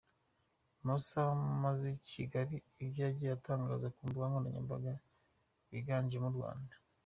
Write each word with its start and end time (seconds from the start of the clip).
Mu 0.77 0.83
masaha 0.89 1.31
amaze 1.55 1.85
i 1.97 1.99
Kigali 2.11 2.55
ibyo 2.83 2.99
yagiye 3.07 3.31
atangaza 3.37 3.87
ku 3.95 4.01
mbuga 4.07 4.25
nkoranyambaga 4.29 4.91
byiganjemo 5.65 6.27
u 6.31 6.37
Rwanda. 6.37 6.73